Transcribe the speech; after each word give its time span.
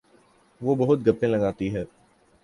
وہ 0.61 0.75
بہت 0.75 0.99
گپیں 1.07 1.27
لگاتی 1.29 1.73
ہے 1.75 1.83